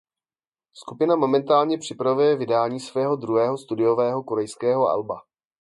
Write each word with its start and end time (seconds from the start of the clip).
Skupina 0.73 1.15
momentálně 1.15 1.77
připravuje 1.77 2.35
vydání 2.35 2.79
svého 2.79 3.15
druhého 3.15 3.57
studiového 3.57 4.23
korejského 4.23 4.87
alba. 4.87 5.21